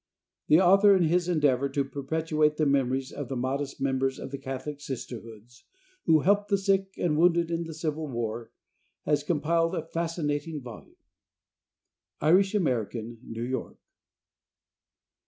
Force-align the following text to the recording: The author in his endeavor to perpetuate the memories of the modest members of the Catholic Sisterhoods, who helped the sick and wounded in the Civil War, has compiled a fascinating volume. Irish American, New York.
The 0.47 0.59
author 0.59 0.95
in 0.95 1.03
his 1.03 1.29
endeavor 1.29 1.69
to 1.69 1.85
perpetuate 1.85 2.57
the 2.57 2.65
memories 2.65 3.11
of 3.11 3.27
the 3.29 3.35
modest 3.35 3.79
members 3.79 4.17
of 4.17 4.31
the 4.31 4.39
Catholic 4.39 4.79
Sisterhoods, 4.81 5.63
who 6.07 6.21
helped 6.21 6.49
the 6.49 6.57
sick 6.57 6.95
and 6.97 7.15
wounded 7.19 7.51
in 7.51 7.65
the 7.65 7.73
Civil 7.75 8.07
War, 8.07 8.49
has 9.05 9.21
compiled 9.23 9.75
a 9.75 9.85
fascinating 9.85 10.59
volume. 10.59 10.95
Irish 12.19 12.55
American, 12.55 13.19
New 13.21 13.43
York. 13.43 13.77